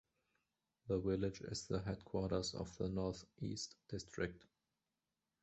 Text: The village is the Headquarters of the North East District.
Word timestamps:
The 0.87 0.97
village 0.97 1.41
is 1.41 1.67
the 1.67 1.79
Headquarters 1.83 2.55
of 2.55 2.75
the 2.79 2.89
North 2.89 3.23
East 3.39 3.75
District. 3.87 4.47